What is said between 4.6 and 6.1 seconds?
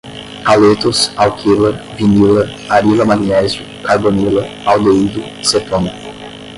aldeído, cetona